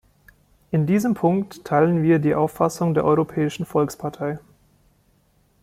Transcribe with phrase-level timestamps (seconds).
[0.71, 4.39] In diesem Punkt teilen wir die Auffassung der Europäischen Volkspartei.